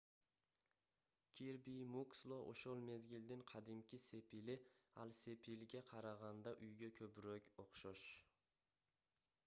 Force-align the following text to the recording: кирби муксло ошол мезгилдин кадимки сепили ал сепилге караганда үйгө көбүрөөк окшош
кирби 1.35 1.75
муксло 1.95 2.37
ошол 2.53 2.77
мезгилдин 2.89 3.41
кадимки 3.51 3.97
сепили 4.07 4.55
ал 5.03 5.13
сепилге 5.19 5.81
караганда 5.91 6.51
үйгө 6.69 6.89
көбүрөөк 7.01 7.53
окшош 7.65 8.07